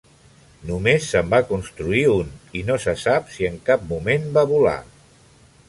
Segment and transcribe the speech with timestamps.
[0.69, 4.77] Només se'n va construir un, i no se sap si en cap moment va volar.